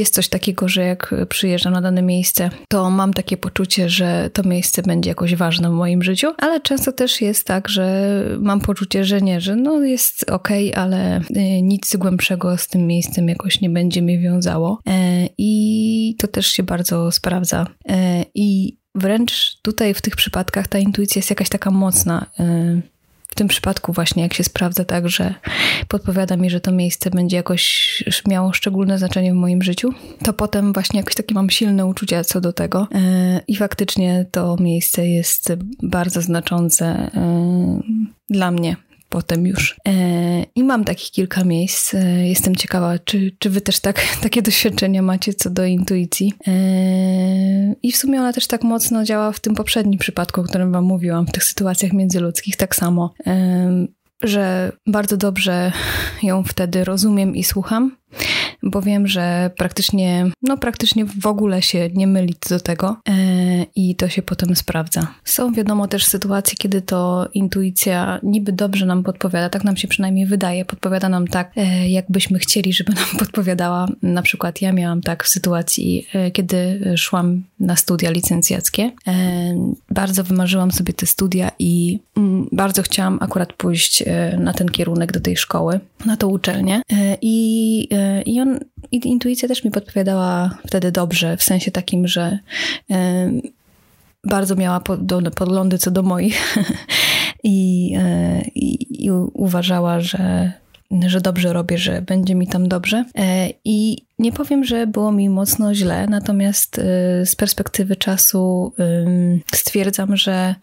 jest 0.00 0.14
coś 0.14 0.28
takiego, 0.28 0.68
że 0.68 0.82
jak 0.82 1.14
przyjeżdżam 1.28 1.72
na 1.72 1.80
dane 1.80 2.02
miejsce, 2.02 2.50
to 2.68 2.90
mam 2.90 3.14
takie 3.14 3.36
poczucie, 3.36 3.88
że 3.88 4.30
to 4.32 4.42
miejsce 4.42 4.82
będzie 4.82 5.10
jakoś 5.10 5.34
ważne 5.34 5.70
w 5.70 5.72
moim 5.72 6.02
życiu, 6.02 6.32
ale 6.38 6.60
często 6.60 6.92
też 6.92 7.20
jest 7.20 7.46
tak, 7.46 7.68
że 7.68 8.04
mam 8.40 8.60
poczucie, 8.60 9.04
że 9.04 9.20
nie, 9.20 9.40
że 9.40 9.56
no 9.56 9.82
jest 9.82 10.30
okay, 10.30 10.72
ale 10.76 11.20
y, 11.20 11.62
nic 11.62 11.96
głębszego 11.96 12.58
z 12.58 12.68
tym 12.68 12.86
miejscem 12.86 13.28
jakoś 13.28 13.60
nie 13.60 13.70
będzie 13.70 14.02
mnie 14.02 14.18
wiązało. 14.18 14.80
E, 14.88 15.28
I 15.38 16.16
to 16.18 16.28
też 16.28 16.46
się 16.46 16.62
bardzo 16.62 17.12
sprawdza. 17.12 17.66
E, 17.88 18.24
I 18.34 18.78
wręcz 18.94 19.60
tutaj 19.62 19.94
w 19.94 20.02
tych 20.02 20.16
przypadkach 20.16 20.68
ta 20.68 20.78
intuicja 20.78 21.18
jest 21.18 21.30
jakaś 21.30 21.48
taka 21.48 21.70
mocna. 21.70 22.26
E, 23.34 23.36
w 23.36 23.36
tym 23.36 23.48
przypadku 23.48 23.92
właśnie 23.92 24.22
jak 24.22 24.34
się 24.34 24.44
sprawdza 24.44 24.84
tak, 24.84 25.08
że 25.08 25.34
podpowiada 25.88 26.36
mi, 26.36 26.50
że 26.50 26.60
to 26.60 26.72
miejsce 26.72 27.10
będzie 27.10 27.36
jakoś 27.36 28.04
miało 28.28 28.52
szczególne 28.52 28.98
znaczenie 28.98 29.32
w 29.32 29.36
moim 29.36 29.62
życiu, 29.62 29.92
to 30.24 30.32
potem 30.32 30.72
właśnie 30.72 31.00
jakoś 31.00 31.14
takie 31.14 31.34
mam 31.34 31.50
silne 31.50 31.86
uczucia 31.86 32.24
co 32.24 32.40
do 32.40 32.52
tego. 32.52 32.88
I 33.48 33.56
faktycznie 33.56 34.26
to 34.30 34.56
miejsce 34.60 35.08
jest 35.08 35.52
bardzo 35.82 36.22
znaczące 36.22 37.10
dla 38.30 38.50
mnie 38.50 38.76
potem 39.14 39.46
już. 39.46 39.76
E, 39.88 39.92
I 40.54 40.64
mam 40.64 40.84
takich 40.84 41.10
kilka 41.10 41.44
miejsc. 41.44 41.94
E, 41.94 42.28
jestem 42.28 42.56
ciekawa, 42.56 42.98
czy, 42.98 43.36
czy 43.38 43.50
wy 43.50 43.60
też 43.60 43.80
tak, 43.80 44.02
takie 44.22 44.42
doświadczenia 44.42 45.02
macie 45.02 45.34
co 45.34 45.50
do 45.50 45.64
intuicji. 45.64 46.32
E, 46.46 46.52
I 47.82 47.92
w 47.92 47.96
sumie 47.96 48.20
ona 48.20 48.32
też 48.32 48.46
tak 48.46 48.62
mocno 48.62 49.04
działa 49.04 49.32
w 49.32 49.40
tym 49.40 49.54
poprzednim 49.54 49.98
przypadku, 49.98 50.40
o 50.40 50.44
którym 50.44 50.72
wam 50.72 50.84
mówiłam, 50.84 51.26
w 51.26 51.32
tych 51.32 51.44
sytuacjach 51.44 51.92
międzyludzkich, 51.92 52.56
tak 52.56 52.76
samo 52.76 53.14
że 54.22 54.72
bardzo 54.86 55.16
dobrze 55.16 55.72
ją 56.22 56.44
wtedy 56.44 56.84
rozumiem 56.84 57.36
i 57.36 57.44
słucham, 57.44 57.96
bo 58.64 58.82
wiem, 58.82 59.06
że 59.06 59.50
praktycznie, 59.56 60.30
no 60.42 60.56
praktycznie 60.56 61.04
w 61.04 61.26
ogóle 61.26 61.62
się 61.62 61.90
nie 61.94 62.06
myli 62.06 62.34
do 62.50 62.60
tego 62.60 62.96
e, 63.08 63.12
i 63.76 63.96
to 63.96 64.08
się 64.08 64.22
potem 64.22 64.56
sprawdza. 64.56 65.06
Są 65.24 65.52
wiadomo 65.52 65.88
też 65.88 66.04
sytuacje, 66.04 66.56
kiedy 66.58 66.82
to 66.82 67.28
intuicja 67.34 68.20
niby 68.22 68.52
dobrze 68.52 68.86
nam 68.86 69.02
podpowiada, 69.02 69.48
tak 69.48 69.64
nam 69.64 69.76
się 69.76 69.88
przynajmniej 69.88 70.26
wydaje, 70.26 70.64
podpowiada 70.64 71.08
nam 71.08 71.28
tak, 71.28 71.52
e, 71.56 71.88
jakbyśmy 71.88 72.38
chcieli, 72.38 72.72
żeby 72.72 72.92
nam 72.92 73.04
podpowiadała. 73.18 73.88
Na 74.02 74.22
przykład 74.22 74.62
ja 74.62 74.72
miałam 74.72 75.00
tak 75.00 75.24
w 75.24 75.28
sytuacji, 75.28 76.06
e, 76.14 76.30
kiedy 76.30 76.80
szłam 76.96 77.42
na 77.60 77.76
studia 77.76 78.10
licencjackie. 78.10 78.90
Bardzo 79.90 80.24
wymarzyłam 80.24 80.72
sobie 80.72 80.92
te 80.92 81.06
studia 81.06 81.50
i 81.58 81.98
mm, 82.16 82.48
bardzo 82.52 82.82
chciałam 82.82 83.18
akurat 83.20 83.52
pójść 83.52 84.04
na 84.38 84.52
ten 84.52 84.68
kierunek 84.68 85.12
do 85.12 85.20
tej 85.20 85.36
szkoły, 85.36 85.80
na 86.06 86.16
tą 86.16 86.28
uczelnię 86.28 86.82
i 87.22 87.88
i, 88.26 88.40
on, 88.40 88.60
i 88.92 89.08
intuicja 89.08 89.48
też 89.48 89.64
mi 89.64 89.70
podpowiadała 89.70 90.58
wtedy 90.66 90.92
dobrze, 90.92 91.36
w 91.36 91.42
sensie 91.42 91.70
takim, 91.70 92.08
że 92.08 92.38
bardzo 94.24 94.56
miała 94.56 94.80
podglądy 95.34 95.78
co 95.78 95.90
do 95.90 96.02
moich 96.02 96.56
I, 97.44 97.92
e, 97.98 98.42
i, 98.54 99.04
i 99.06 99.10
uważała, 99.32 100.00
że 100.00 100.52
że 101.06 101.20
dobrze 101.20 101.52
robię, 101.52 101.78
że 101.78 102.02
będzie 102.02 102.34
mi 102.34 102.46
tam 102.46 102.68
dobrze. 102.68 103.04
E, 103.18 103.48
I 103.64 103.98
nie 104.18 104.32
powiem, 104.32 104.64
że 104.64 104.86
było 104.86 105.12
mi 105.12 105.28
mocno 105.28 105.74
źle, 105.74 106.06
natomiast 106.06 106.78
e, 106.78 106.82
z 107.26 107.36
perspektywy 107.36 107.96
czasu 107.96 108.72
stwierdzam, 109.54 110.16
że 110.16 110.54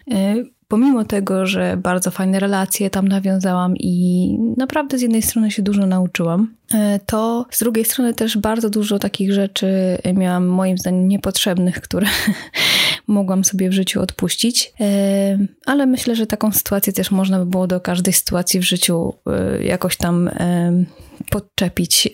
pomimo 0.71 1.05
tego, 1.05 1.45
że 1.45 1.77
bardzo 1.77 2.11
fajne 2.11 2.39
relacje 2.39 2.89
tam 2.89 3.07
nawiązałam 3.07 3.77
i 3.77 4.37
naprawdę 4.57 4.97
z 4.97 5.01
jednej 5.01 5.21
strony 5.21 5.51
się 5.51 5.61
dużo 5.61 5.85
nauczyłam, 5.85 6.53
e, 6.73 6.99
to 7.05 7.45
z 7.51 7.59
drugiej 7.59 7.85
strony 7.85 8.13
też 8.13 8.37
bardzo 8.37 8.69
dużo 8.69 8.99
takich 8.99 9.33
rzeczy 9.33 9.97
miałam 10.13 10.45
moim 10.45 10.77
zdaniem 10.77 11.07
niepotrzebnych, 11.07 11.81
które 11.81 12.07
mogłam 13.07 13.43
sobie 13.43 13.69
w 13.69 13.73
życiu 13.73 14.01
odpuścić. 14.01 14.73
E, 14.79 15.37
ale 15.65 15.85
myślę, 15.85 16.15
że 16.15 16.27
taką 16.27 16.51
sytuację 16.51 16.93
też 16.93 17.11
można 17.11 17.39
by 17.39 17.45
było 17.45 17.67
do 17.67 17.81
każdej 17.81 18.13
sytuacji 18.13 18.59
w 18.59 18.63
życiu 18.63 19.13
e, 19.27 19.63
jakoś 19.63 19.97
tam 19.97 20.29
podczepić. 21.29 22.09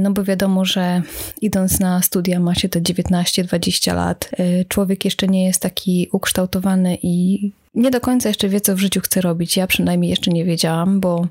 No 0.00 0.10
bo 0.10 0.24
wiadomo, 0.24 0.64
że 0.64 1.02
idąc 1.42 1.80
na 1.80 2.02
studia 2.02 2.40
ma 2.40 2.54
się 2.54 2.68
te 2.68 2.80
19-20 2.80 3.94
lat. 3.94 4.30
Człowiek 4.68 5.04
jeszcze 5.04 5.28
nie 5.28 5.44
jest 5.44 5.62
taki 5.62 6.08
ukształtowany 6.12 6.98
i 7.02 7.50
nie 7.74 7.90
do 7.90 8.00
końca 8.00 8.28
jeszcze 8.28 8.48
wie, 8.48 8.60
co 8.60 8.76
w 8.76 8.78
życiu 8.78 9.00
chce 9.00 9.20
robić. 9.20 9.56
Ja 9.56 9.66
przynajmniej 9.66 10.10
jeszcze 10.10 10.30
nie 10.30 10.44
wiedziałam, 10.44 11.00
bo 11.00 11.26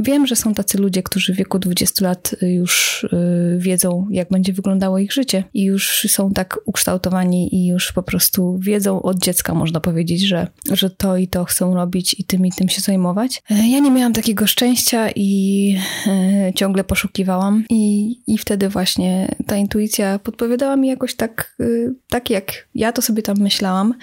wiem, 0.00 0.26
że 0.26 0.36
są 0.36 0.54
tacy 0.54 0.78
ludzie, 0.78 1.02
którzy 1.02 1.34
w 1.34 1.36
wieku 1.36 1.58
20 1.58 2.04
lat 2.04 2.36
już 2.42 3.04
y, 3.04 3.56
wiedzą, 3.58 4.06
jak 4.10 4.28
będzie 4.28 4.52
wyglądało 4.52 4.98
ich 4.98 5.12
życie 5.12 5.44
i 5.54 5.64
już 5.64 6.06
są 6.08 6.30
tak 6.30 6.58
ukształtowani 6.64 7.54
i 7.54 7.66
już 7.66 7.92
po 7.92 8.02
prostu 8.02 8.58
wiedzą 8.58 9.02
od 9.02 9.18
dziecka, 9.18 9.54
można 9.54 9.80
powiedzieć, 9.80 10.22
że, 10.22 10.46
że 10.72 10.90
to 10.90 11.16
i 11.16 11.28
to 11.28 11.44
chcą 11.44 11.74
robić 11.74 12.16
i 12.18 12.24
tym 12.24 12.46
i 12.46 12.52
tym 12.52 12.68
się 12.68 12.80
zajmować. 12.80 13.42
E, 13.50 13.68
ja 13.68 13.78
nie 13.78 13.90
miałam 13.90 14.12
takiego 14.12 14.46
szczęścia 14.46 15.10
i 15.16 15.76
e, 16.06 16.52
ciągle 16.54 16.84
poszukiwałam 16.84 17.64
i, 17.70 18.16
i 18.26 18.38
wtedy 18.38 18.68
właśnie 18.68 19.34
ta 19.46 19.56
intuicja 19.56 20.18
podpowiadała 20.18 20.76
mi 20.76 20.88
jakoś 20.88 21.14
tak, 21.14 21.54
y, 21.60 21.94
tak 22.08 22.30
jak 22.30 22.68
ja 22.74 22.92
to 22.92 23.02
sobie 23.02 23.22
tam 23.22 23.36
myślałam. 23.38 23.94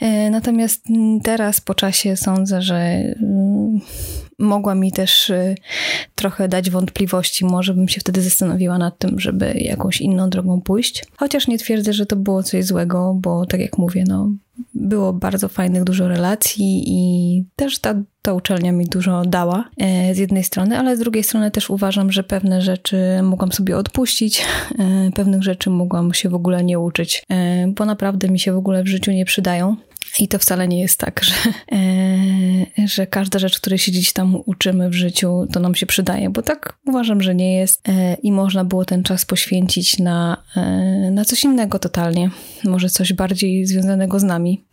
E, 0.00 0.30
natomiast 0.30 0.84
teraz 1.22 1.60
po 1.60 1.74
czasie 1.74 2.16
sądzę, 2.16 2.62
że 2.62 2.76
mm, 2.76 3.80
mogła 4.38 4.74
mi 4.74 4.92
też 4.92 5.30
y, 5.30 5.54
trochę 6.14 6.48
dać 6.48 6.70
wątpliwości. 6.70 7.44
Może 7.44 7.74
bym 7.74 7.88
się 7.88 8.00
wtedy 8.00 8.22
zastanowiła 8.22 8.78
nad 8.78 8.98
tym, 8.98 9.20
żeby 9.20 9.54
jakąś 9.54 10.00
inną 10.00 10.30
drogą 10.30 10.60
pójść. 10.60 11.04
Chociaż 11.16 11.48
nie 11.48 11.58
twierdzę, 11.58 11.92
że 11.92 12.06
to 12.06 12.16
było 12.16 12.42
coś 12.42 12.64
złego, 12.64 13.16
bo 13.20 13.46
tak 13.46 13.60
jak 13.60 13.78
mówię, 13.78 14.04
no, 14.08 14.30
było 14.74 15.12
bardzo 15.12 15.48
fajnych, 15.48 15.84
dużo 15.84 16.08
relacji 16.08 16.82
i 16.86 17.44
też 17.56 17.78
ta, 17.78 17.94
ta 18.22 18.32
uczelnia 18.32 18.72
mi 18.72 18.86
dużo 18.86 19.22
dała 19.24 19.64
e, 19.78 20.14
z 20.14 20.18
jednej 20.18 20.44
strony, 20.44 20.78
ale 20.78 20.96
z 20.96 20.98
drugiej 20.98 21.22
strony 21.22 21.50
też 21.50 21.70
uważam, 21.70 22.12
że 22.12 22.24
pewne 22.24 22.62
rzeczy 22.62 22.96
mogłam 23.22 23.52
sobie 23.52 23.76
odpuścić, 23.76 24.44
e, 24.78 25.10
pewnych 25.14 25.42
rzeczy 25.42 25.70
mogłam 25.70 26.14
się 26.14 26.28
w 26.28 26.34
ogóle 26.34 26.64
nie 26.64 26.78
uczyć, 26.78 27.24
e, 27.30 27.66
bo 27.66 27.84
naprawdę 27.84 28.28
mi 28.28 28.38
się 28.38 28.52
w 28.52 28.56
ogóle 28.56 28.82
w 28.82 28.88
życiu 28.88 29.12
nie 29.12 29.24
przydają. 29.24 29.76
I 30.18 30.28
to 30.28 30.38
wcale 30.38 30.68
nie 30.68 30.80
jest 30.80 30.98
tak, 30.98 31.20
że, 31.24 31.34
e, 31.72 32.88
że 32.88 33.06
każda 33.06 33.38
rzecz, 33.38 33.60
której 33.60 33.78
się 33.78 33.92
gdzieś 33.92 34.12
tam 34.12 34.36
uczymy 34.46 34.90
w 34.90 34.94
życiu, 34.94 35.46
to 35.52 35.60
nam 35.60 35.74
się 35.74 35.86
przydaje, 35.86 36.30
bo 36.30 36.42
tak 36.42 36.78
uważam, 36.86 37.22
że 37.22 37.34
nie 37.34 37.56
jest 37.56 37.88
e, 37.88 38.14
i 38.14 38.32
można 38.32 38.64
było 38.64 38.84
ten 38.84 39.02
czas 39.02 39.24
poświęcić 39.24 39.98
na, 39.98 40.42
e, 40.56 41.10
na 41.10 41.24
coś 41.24 41.44
innego 41.44 41.78
totalnie, 41.78 42.30
może 42.64 42.90
coś 42.90 43.12
bardziej 43.12 43.66
związanego 43.66 44.20
z 44.20 44.22
nami. 44.22 44.64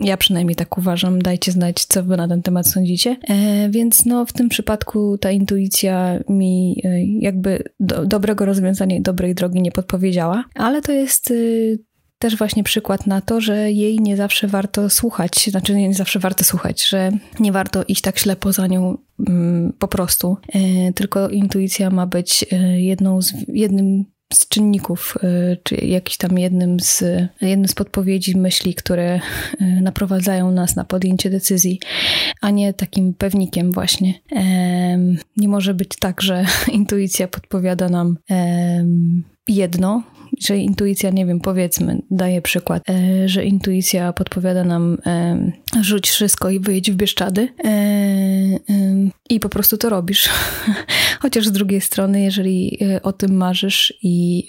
Ja 0.00 0.16
przynajmniej 0.16 0.56
tak 0.56 0.78
uważam. 0.78 1.22
Dajcie 1.22 1.52
znać, 1.52 1.84
co 1.84 2.02
wy 2.04 2.16
na 2.16 2.28
ten 2.28 2.42
temat 2.42 2.68
sądzicie. 2.68 3.16
E, 3.28 3.68
więc 3.70 4.06
no, 4.06 4.26
w 4.26 4.32
tym 4.32 4.48
przypadku 4.48 5.18
ta 5.18 5.30
intuicja 5.30 6.20
mi 6.28 6.82
e, 6.84 7.04
jakby 7.04 7.64
do, 7.80 8.06
dobrego 8.06 8.44
rozwiązania 8.44 8.96
i 8.96 9.02
dobrej 9.02 9.34
drogi 9.34 9.62
nie 9.62 9.72
podpowiedziała, 9.72 10.44
ale 10.54 10.82
to 10.82 10.92
jest 10.92 11.30
y, 11.30 11.78
też 12.20 12.36
właśnie 12.36 12.62
przykład 12.62 13.06
na 13.06 13.20
to, 13.20 13.40
że 13.40 13.72
jej 13.72 14.00
nie 14.00 14.16
zawsze 14.16 14.48
warto 14.48 14.90
słuchać, 14.90 15.50
znaczy 15.50 15.74
nie 15.74 15.94
zawsze 15.94 16.18
warto 16.18 16.44
słuchać, 16.44 16.88
że 16.88 17.10
nie 17.40 17.52
warto 17.52 17.84
iść 17.88 18.02
tak 18.02 18.18
ślepo 18.18 18.52
za 18.52 18.66
nią 18.66 18.98
mm, 19.28 19.72
po 19.78 19.88
prostu, 19.88 20.36
e, 20.48 20.92
tylko 20.92 21.28
intuicja 21.28 21.90
ma 21.90 22.06
być 22.06 22.44
e, 22.52 22.80
jedną 22.80 23.22
z, 23.22 23.32
jednym 23.48 24.04
z 24.32 24.48
czynników, 24.48 25.14
e, 25.22 25.56
czy 25.62 25.74
jakiś 25.74 26.16
tam 26.16 26.38
jednym 26.38 26.80
z, 26.80 27.04
jednym 27.40 27.68
z 27.68 27.74
podpowiedzi, 27.74 28.36
myśli, 28.36 28.74
które 28.74 29.20
naprowadzają 29.60 30.50
nas 30.50 30.76
na 30.76 30.84
podjęcie 30.84 31.30
decyzji, 31.30 31.80
a 32.40 32.50
nie 32.50 32.72
takim 32.72 33.14
pewnikiem 33.14 33.72
właśnie. 33.72 34.14
Nie 35.36 35.48
może 35.48 35.74
być 35.74 35.88
tak, 36.00 36.22
że 36.22 36.44
intuicja 36.72 37.28
podpowiada 37.28 37.88
nam 37.88 38.18
jedno, 39.48 40.02
że 40.40 40.58
intuicja, 40.58 41.10
nie 41.10 41.26
wiem, 41.26 41.40
powiedzmy, 41.40 42.02
daje 42.10 42.42
przykład, 42.42 42.82
e, 42.90 43.28
że 43.28 43.44
intuicja 43.44 44.12
podpowiada 44.12 44.64
nam 44.64 44.98
e, 45.06 45.52
rzuć 45.80 46.10
wszystko 46.10 46.50
i 46.50 46.60
wyjedź 46.60 46.90
w 46.90 46.94
Bieszczady 46.94 47.48
e, 47.64 47.70
i 49.30 49.40
po 49.40 49.48
prostu 49.48 49.76
to 49.76 49.88
robisz. 49.88 50.28
Chociaż 51.22 51.46
z 51.46 51.52
drugiej 51.52 51.80
strony, 51.80 52.20
jeżeli 52.20 52.78
o 53.02 53.12
tym 53.12 53.36
marzysz 53.36 53.94
i 54.02 54.48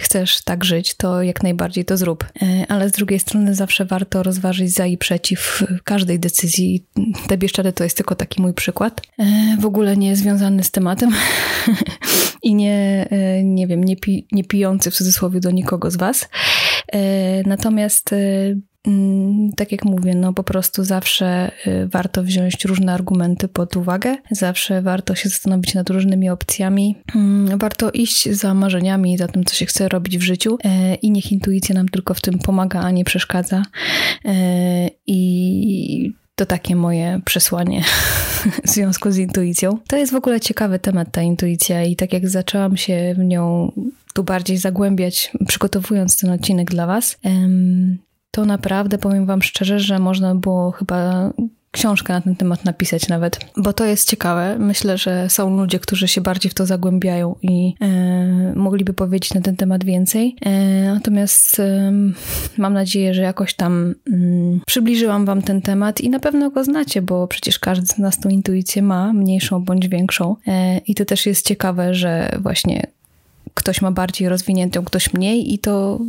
chcesz 0.00 0.44
tak 0.44 0.64
żyć, 0.64 0.94
to 0.94 1.22
jak 1.22 1.42
najbardziej 1.42 1.84
to 1.84 1.96
zrób. 1.96 2.26
Ale 2.68 2.88
z 2.88 2.92
drugiej 2.92 3.18
strony 3.18 3.54
zawsze 3.54 3.84
warto 3.84 4.22
rozważyć 4.22 4.74
za 4.74 4.86
i 4.86 4.98
przeciw 4.98 5.64
każdej 5.84 6.18
decyzji. 6.20 6.86
Te 7.28 7.38
Bieszczady 7.38 7.72
to 7.72 7.84
jest 7.84 7.96
tylko 7.96 8.14
taki 8.14 8.42
mój 8.42 8.54
przykład. 8.54 9.00
W 9.60 9.66
ogóle 9.66 9.96
nie 9.96 10.16
związany 10.16 10.64
z 10.64 10.70
tematem 10.70 11.10
i 12.42 12.54
nie, 12.54 13.08
nie 13.44 13.66
wiem, 13.66 13.84
nie, 13.84 13.96
pi, 13.96 14.26
nie 14.32 14.44
pijący 14.72 14.90
w 14.90 14.94
cudzysłowie 14.94 15.40
do 15.40 15.50
nikogo 15.50 15.90
z 15.90 15.96
Was. 15.96 16.28
E, 16.92 17.42
natomiast 17.48 18.12
e, 18.12 18.16
tak 19.56 19.72
jak 19.72 19.84
mówię, 19.84 20.14
no 20.14 20.32
po 20.32 20.42
prostu 20.44 20.84
zawsze 20.84 21.50
y, 21.66 21.88
warto 21.88 22.22
wziąć 22.22 22.64
różne 22.64 22.92
argumenty 22.92 23.48
pod 23.48 23.76
uwagę, 23.76 24.16
zawsze 24.30 24.82
warto 24.82 25.14
się 25.14 25.28
zastanowić 25.28 25.74
nad 25.74 25.90
różnymi 25.90 26.30
opcjami, 26.30 26.96
mm, 27.14 27.58
warto 27.58 27.90
iść 27.90 28.28
za 28.30 28.54
marzeniami, 28.54 29.18
za 29.18 29.28
tym, 29.28 29.44
co 29.44 29.54
się 29.54 29.66
chce 29.66 29.88
robić 29.88 30.18
w 30.18 30.22
życiu 30.22 30.58
e, 30.64 30.94
i 30.94 31.10
niech 31.10 31.32
intuicja 31.32 31.74
nam 31.74 31.88
tylko 31.88 32.14
w 32.14 32.20
tym 32.20 32.38
pomaga, 32.38 32.80
a 32.80 32.90
nie 32.90 33.04
przeszkadza. 33.04 33.62
E, 34.24 34.34
I 35.06 36.12
to 36.34 36.46
takie 36.46 36.76
moje 36.76 37.20
przesłanie 37.24 37.84
w 38.64 38.68
związku 38.68 39.10
z 39.10 39.18
intuicją. 39.18 39.78
To 39.88 39.96
jest 39.96 40.12
w 40.12 40.16
ogóle 40.16 40.40
ciekawy 40.40 40.78
temat, 40.78 41.08
ta 41.12 41.22
intuicja, 41.22 41.84
i 41.84 41.96
tak 41.96 42.12
jak 42.12 42.28
zaczęłam 42.28 42.76
się 42.76 43.14
w 43.18 43.24
nią 43.24 43.72
tu 44.12 44.24
bardziej 44.24 44.56
zagłębiać, 44.56 45.32
przygotowując 45.48 46.20
ten 46.20 46.30
odcinek 46.30 46.70
dla 46.70 46.86
Was, 46.86 47.18
to 48.30 48.44
naprawdę 48.44 48.98
powiem 48.98 49.26
Wam 49.26 49.42
szczerze, 49.42 49.80
że 49.80 49.98
można 49.98 50.34
było 50.34 50.70
chyba 50.70 51.30
książkę 51.72 52.12
na 52.12 52.20
ten 52.20 52.36
temat 52.36 52.64
napisać 52.64 53.08
nawet, 53.08 53.40
bo 53.56 53.72
to 53.72 53.84
jest 53.84 54.10
ciekawe. 54.10 54.56
Myślę, 54.58 54.98
że 54.98 55.30
są 55.30 55.56
ludzie, 55.56 55.78
którzy 55.78 56.08
się 56.08 56.20
bardziej 56.20 56.50
w 56.50 56.54
to 56.54 56.66
zagłębiają 56.66 57.34
i 57.42 57.74
e, 57.80 58.52
mogliby 58.56 58.92
powiedzieć 58.92 59.34
na 59.34 59.40
ten 59.40 59.56
temat 59.56 59.84
więcej. 59.84 60.36
E, 60.40 60.50
natomiast 60.94 61.60
e, 61.60 61.92
mam 62.58 62.72
nadzieję, 62.72 63.14
że 63.14 63.22
jakoś 63.22 63.54
tam 63.54 63.94
mm, 64.12 64.60
przybliżyłam 64.66 65.26
Wam 65.26 65.42
ten 65.42 65.62
temat 65.62 66.00
i 66.00 66.10
na 66.10 66.20
pewno 66.20 66.50
go 66.50 66.64
znacie, 66.64 67.02
bo 67.02 67.28
przecież 67.28 67.58
każdy 67.58 67.86
z 67.86 67.98
nas 67.98 68.20
tą 68.20 68.28
intuicję 68.28 68.82
ma, 68.82 69.12
mniejszą 69.12 69.64
bądź 69.64 69.88
większą. 69.88 70.36
E, 70.46 70.78
I 70.78 70.94
to 70.94 71.04
też 71.04 71.26
jest 71.26 71.46
ciekawe, 71.46 71.94
że 71.94 72.38
właśnie 72.42 72.86
ktoś 73.54 73.82
ma 73.82 73.92
bardziej 73.92 74.28
rozwiniętą, 74.28 74.84
ktoś 74.84 75.12
mniej 75.12 75.54
i 75.54 75.58
to 75.58 76.00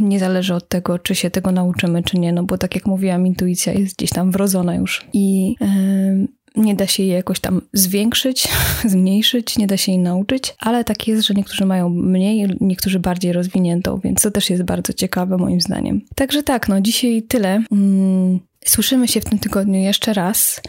nie 0.00 0.18
zależy 0.18 0.54
od 0.54 0.68
tego, 0.68 0.98
czy 0.98 1.14
się 1.14 1.30
tego 1.30 1.52
nauczymy, 1.52 2.02
czy 2.02 2.18
nie, 2.18 2.32
no 2.32 2.42
bo 2.42 2.58
tak 2.58 2.74
jak 2.74 2.86
mówiłam, 2.86 3.26
intuicja 3.26 3.72
jest 3.72 3.96
gdzieś 3.96 4.10
tam 4.10 4.30
wrodzona 4.30 4.74
już 4.74 5.06
i 5.12 5.56
yy, 5.60 6.28
nie 6.56 6.74
da 6.74 6.86
się 6.86 7.02
jej 7.02 7.12
jakoś 7.12 7.40
tam 7.40 7.60
zwiększyć, 7.72 8.48
zmniejszyć, 8.84 9.58
nie 9.58 9.66
da 9.66 9.76
się 9.76 9.92
jej 9.92 10.00
nauczyć, 10.00 10.54
ale 10.58 10.84
tak 10.84 11.08
jest, 11.08 11.26
że 11.26 11.34
niektórzy 11.34 11.66
mają 11.66 11.88
mniej, 11.88 12.48
niektórzy 12.60 13.00
bardziej 13.00 13.32
rozwiniętą, 13.32 14.00
więc 14.04 14.22
to 14.22 14.30
też 14.30 14.50
jest 14.50 14.62
bardzo 14.62 14.92
ciekawe 14.92 15.36
moim 15.36 15.60
zdaniem. 15.60 16.00
Także 16.14 16.42
tak, 16.42 16.68
no 16.68 16.80
dzisiaj 16.80 17.22
tyle. 17.22 17.62
Mm, 17.72 18.40
Słyszymy 18.64 19.08
się 19.08 19.20
w 19.20 19.24
tym 19.24 19.38
tygodniu 19.38 19.80
jeszcze 19.80 20.12
raz 20.12 20.60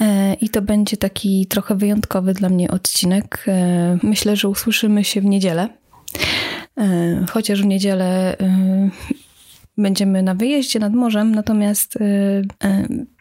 e, 0.00 0.34
i 0.34 0.48
to 0.48 0.62
będzie 0.62 0.96
taki 0.96 1.46
trochę 1.46 1.74
wyjątkowy 1.74 2.34
dla 2.34 2.48
mnie 2.48 2.70
odcinek. 2.70 3.44
E, 3.48 3.98
myślę, 4.02 4.36
że 4.36 4.48
usłyszymy 4.48 5.04
się 5.04 5.20
w 5.20 5.24
niedzielę. 5.24 5.68
E, 6.78 7.26
chociaż 7.30 7.62
w 7.62 7.66
niedzielę 7.66 8.36
będziemy 9.78 10.22
na 10.22 10.34
wyjeździe 10.34 10.78
nad 10.78 10.92
morzem, 10.92 11.34
natomiast 11.34 11.98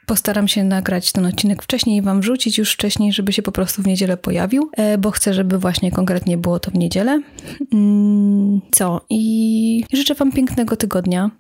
Postaram 0.06 0.48
się 0.48 0.64
nagrać 0.64 1.12
ten 1.12 1.26
odcinek 1.26 1.64
wcześniej 1.64 1.98
i 1.98 2.02
Wam 2.02 2.22
wrzucić 2.22 2.58
już 2.58 2.74
wcześniej, 2.74 3.14
żeby 3.14 3.34
się 3.34 3.42
po 3.42 3.52
prostu 3.52 3.82
w 3.82 3.88
niedzielę 3.88 4.18
pojawił, 4.18 4.72
bo 5.00 5.12
chcę, 5.12 5.34
żeby 5.34 5.60
właśnie 5.60 5.92
konkretnie 5.92 6.38
było 6.38 6.60
to 6.60 6.72
w 6.72 6.74
niedzielę. 6.74 7.22
Mm, 7.74 8.62
co? 8.72 9.06
I 9.10 9.84
życzę 9.94 10.16
Wam 10.16 10.32
pięknego 10.32 10.76
tygodnia. 10.76 11.32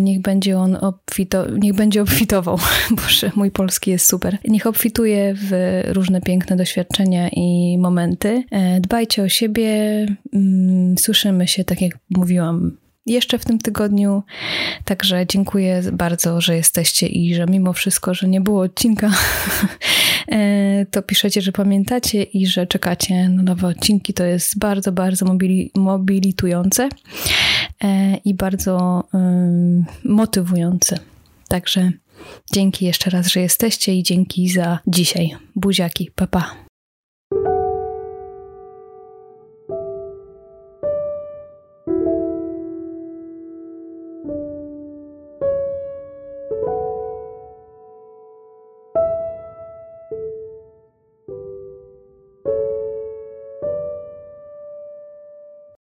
Niech 0.00 0.20
będzie 0.20 0.58
on 0.58 0.76
obfito... 0.76 1.50
niech 1.50 1.74
będzie 1.74 2.02
obfitował. 2.02 2.58
Boże, 3.02 3.30
mój 3.36 3.50
polski 3.50 3.90
jest 3.90 4.06
super. 4.06 4.38
Niech 4.48 4.66
obfituje 4.66 5.34
w 5.36 5.82
różne 5.88 6.20
piękne 6.20 6.56
doświadczenia 6.56 7.28
i 7.28 7.78
momenty. 7.78 8.44
Dbajcie 8.80 9.22
o 9.22 9.28
siebie. 9.28 9.70
Mm, 10.32 10.98
słyszymy 10.98 11.48
się, 11.48 11.64
tak 11.64 11.82
jak 11.82 11.98
mówiłam, 12.10 12.76
jeszcze 13.06 13.38
w 13.38 13.44
tym 13.44 13.58
tygodniu. 13.58 14.22
Także 14.84 15.26
dziękuję 15.26 15.82
bardzo, 15.92 16.40
że 16.40 16.56
jesteście 16.56 17.06
i 17.06 17.34
że 17.34 17.46
mimo 17.46 17.72
wszystko, 17.72 18.14
że 18.14 18.28
nie 18.28 18.40
było 18.40 18.62
odcinka, 18.62 19.10
e, 20.32 20.86
to 20.90 21.02
piszecie, 21.02 21.42
że 21.42 21.52
pamiętacie 21.52 22.22
i 22.22 22.46
że 22.46 22.66
czekacie 22.66 23.28
na 23.28 23.42
nowe 23.42 23.66
odcinki. 23.66 24.14
To 24.14 24.24
jest 24.24 24.58
bardzo, 24.58 24.92
bardzo 24.92 25.26
mobili 25.26 25.70
mobilitujące 25.74 26.88
e, 27.84 28.16
i 28.16 28.34
bardzo 28.34 29.04
motywujące. 30.04 30.98
Także 31.48 31.92
dzięki 32.52 32.84
jeszcze 32.84 33.10
raz, 33.10 33.26
że 33.26 33.40
jesteście 33.40 33.94
i 33.94 34.02
dzięki 34.02 34.48
za 34.48 34.78
dzisiaj. 34.86 35.36
Buziaki, 35.56 36.10
papa. 36.14 36.40
Pa. 36.40 36.65